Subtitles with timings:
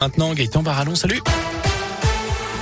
[0.00, 1.22] Maintenant, Gaëtan Barallon, salut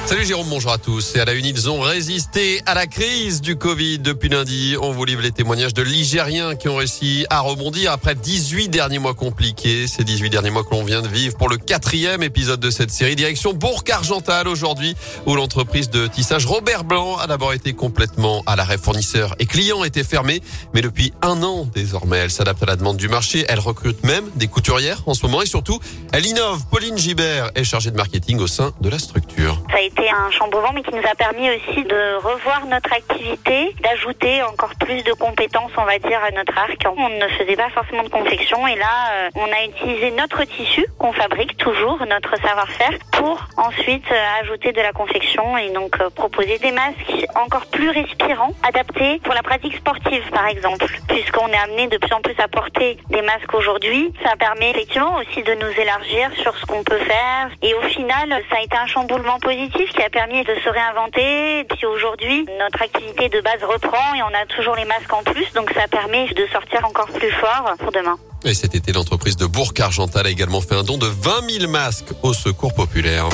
[0.08, 1.16] Salut Jérôme, bonjour à tous.
[1.16, 4.74] Et à la une, ils ont résisté à la crise du Covid depuis lundi.
[4.80, 9.00] On vous livre les témoignages de Ligériens qui ont réussi à rebondir après 18 derniers
[9.00, 9.86] mois compliqués.
[9.86, 12.90] Ces 18 derniers mois que l'on vient de vivre pour le quatrième épisode de cette
[12.90, 13.16] série.
[13.16, 14.96] Direction Bourg-Argental aujourd'hui,
[15.26, 19.84] où l'entreprise de tissage Robert Blanc a d'abord été complètement à l'arrêt fournisseur et clients
[19.84, 20.40] étaient fermés.
[20.72, 23.44] Mais depuis un an, désormais, elle s'adapte à la demande du marché.
[23.46, 25.80] Elle recrute même des couturières en ce moment et surtout,
[26.12, 26.62] elle innove.
[26.70, 29.62] Pauline Gibert est chargée de marketing au sein de la structure
[29.98, 34.74] c'était un chamboulement, mais qui nous a permis aussi de revoir notre activité, d'ajouter encore
[34.78, 36.84] plus de compétences, on va dire, à notre arc.
[36.96, 40.86] On ne faisait pas forcément de confection, et là, euh, on a utilisé notre tissu
[40.98, 46.10] qu'on fabrique toujours, notre savoir-faire, pour ensuite euh, ajouter de la confection et donc euh,
[46.10, 51.58] proposer des masques encore plus respirants, adaptés pour la pratique sportive, par exemple, puisqu'on est
[51.58, 54.12] amené de plus en plus à porter des masques aujourd'hui.
[54.24, 58.28] Ça permet effectivement aussi de nous élargir sur ce qu'on peut faire, et au final,
[58.50, 61.64] ça a été un chamboulement positif qui a permis de se réinventer.
[61.64, 65.52] Puis aujourd'hui, notre activité de base reprend et on a toujours les masques en plus,
[65.54, 68.18] donc ça permet de sortir encore plus fort pour demain.
[68.44, 72.12] Et cet été, l'entreprise de Bourg-Argental a également fait un don de 20 000 masques
[72.22, 73.28] au secours populaire.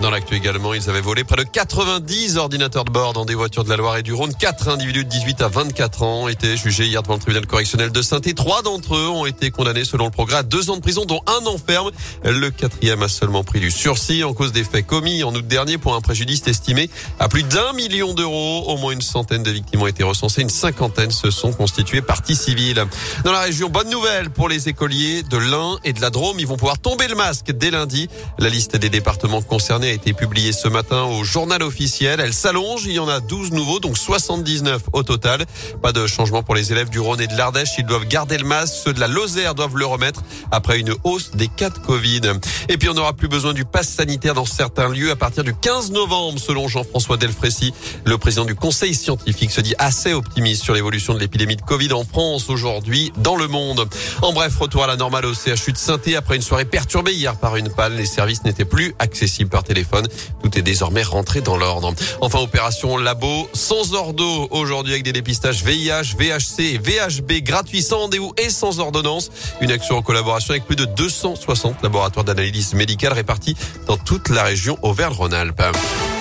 [0.00, 3.64] Dans l'actu également, ils avaient volé près de 90 ordinateurs de bord dans des voitures
[3.64, 4.34] de la Loire et du Rhône.
[4.34, 8.02] Quatre individus de 18 à 24 ans étaient jugés hier devant le tribunal correctionnel de
[8.02, 11.04] saint Trois d'entre eux ont été condamnés selon le progrès à deux ans de prison,
[11.04, 11.90] dont un an ferme.
[12.24, 15.78] Le quatrième a seulement pris du sursis en cause des faits commis en août dernier
[15.78, 18.64] pour un préjudice estimé à plus d'un million d'euros.
[18.66, 20.42] Au moins une centaine de victimes ont été recensées.
[20.42, 22.84] Une cinquantaine se sont constituées partie civile.
[23.24, 26.40] Dans la région, bonne nouvelle pour les écoliers de l'Ain et de la Drôme.
[26.40, 28.08] Ils vont pouvoir tomber le masque dès lundi.
[28.38, 32.20] La liste des départements concernés été publiée ce matin au journal officiel.
[32.20, 35.44] Elle s'allonge, il y en a 12 nouveaux, donc 79 au total.
[35.82, 37.70] Pas de changement pour les élèves du Rhône et de l'Ardèche.
[37.78, 38.74] Ils doivent garder le masque.
[38.84, 42.20] Ceux de la Lozère doivent le remettre après une hausse des cas de Covid.
[42.68, 45.54] Et puis on n'aura plus besoin du pass sanitaire dans certains lieux à partir du
[45.54, 47.72] 15 novembre, selon Jean-François Delfrécy.
[48.04, 51.92] Le président du conseil scientifique se dit assez optimiste sur l'évolution de l'épidémie de Covid
[51.92, 53.88] en France aujourd'hui dans le monde.
[54.22, 57.36] En bref, retour à la normale au CHU de saint après une soirée perturbée hier
[57.36, 57.96] par une panne.
[57.96, 59.73] Les services n'étaient plus accessibles par téléphone
[60.42, 61.92] Tout est désormais rentré dans l'ordre.
[62.20, 68.00] Enfin, opération Labo sans ordo aujourd'hui avec des dépistages VIH, VHC et VHB gratuits sans
[68.00, 69.30] rendez-vous et sans ordonnance.
[69.60, 74.44] Une action en collaboration avec plus de 260 laboratoires d'analyse médicale répartis dans toute la
[74.44, 76.13] région Auvergne-Rhône-Alpes.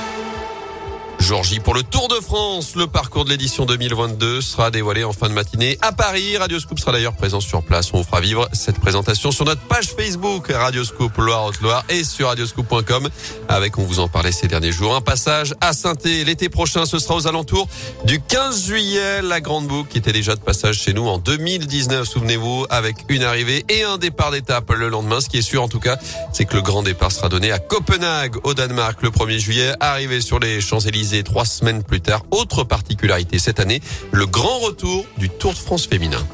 [1.23, 2.75] Jour J pour le Tour de France.
[2.75, 6.35] Le parcours de l'édition 2022 sera dévoilé en fin de matinée à Paris.
[6.35, 7.93] Radioscoop sera d'ailleurs présent sur place.
[7.93, 13.07] On vous fera vivre cette présentation sur notre page Facebook Radioscoop Loire-Haute-Loire et sur radioscoop.com
[13.47, 16.99] avec, on vous en parlait ces derniers jours, un passage à saint L'été prochain, ce
[16.99, 17.69] sera aux alentours
[18.03, 19.21] du 15 juillet.
[19.21, 23.23] La Grande Boucle qui était déjà de passage chez nous en 2019, souvenez-vous, avec une
[23.23, 25.21] arrivée et un départ d'étape le lendemain.
[25.21, 25.97] Ce qui est sûr en tout cas,
[26.33, 29.71] c'est que le grand départ sera donné à Copenhague au Danemark le 1er juillet.
[29.79, 32.23] Arrivé sur les Champs-Élysées trois semaines plus tard.
[32.31, 33.81] Autre particularité cette année,
[34.11, 36.25] le grand retour du Tour de France féminin.